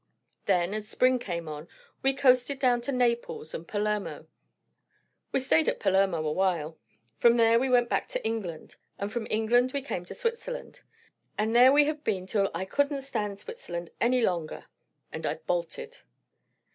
Then, 0.47 0.73
as 0.73 0.87
spring 0.89 1.19
came 1.19 1.47
on, 1.47 1.67
we 2.01 2.15
coasted 2.15 2.57
down 2.57 2.81
to 2.81 2.91
Naples 2.91 3.53
and 3.53 3.67
Palermo. 3.67 4.25
We 5.31 5.39
staid 5.41 5.69
at 5.69 5.79
Palermo 5.79 6.25
a 6.25 6.31
while. 6.31 6.79
From 7.17 7.37
there 7.37 7.59
we 7.59 7.69
went 7.69 7.87
back 7.87 8.09
to 8.09 8.25
England; 8.25 8.77
and 8.97 9.13
from 9.13 9.27
England 9.29 9.73
we 9.73 9.81
came 9.83 10.03
to 10.05 10.15
Switzerland. 10.15 10.81
And 11.37 11.55
there 11.55 11.71
we 11.71 11.83
have 11.85 12.03
been 12.03 12.25
till 12.25 12.49
I 12.51 12.65
couldn't 12.65 13.01
stand 13.03 13.39
Switzerland 13.41 13.91
any 14.01 14.23
longer; 14.23 14.65
and 15.13 15.23
I 15.23 15.35
bolted." 15.35 15.99